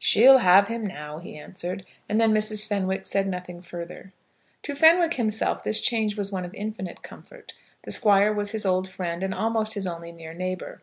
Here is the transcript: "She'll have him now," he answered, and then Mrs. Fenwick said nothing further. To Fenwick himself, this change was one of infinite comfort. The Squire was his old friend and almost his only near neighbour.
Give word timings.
"She'll 0.00 0.38
have 0.38 0.66
him 0.66 0.84
now," 0.84 1.18
he 1.18 1.38
answered, 1.38 1.86
and 2.08 2.20
then 2.20 2.32
Mrs. 2.32 2.66
Fenwick 2.66 3.06
said 3.06 3.28
nothing 3.28 3.60
further. 3.60 4.12
To 4.64 4.74
Fenwick 4.74 5.14
himself, 5.14 5.62
this 5.62 5.78
change 5.80 6.16
was 6.16 6.32
one 6.32 6.44
of 6.44 6.52
infinite 6.56 7.04
comfort. 7.04 7.52
The 7.82 7.92
Squire 7.92 8.32
was 8.32 8.50
his 8.50 8.66
old 8.66 8.88
friend 8.88 9.22
and 9.22 9.32
almost 9.32 9.74
his 9.74 9.86
only 9.86 10.10
near 10.10 10.34
neighbour. 10.34 10.78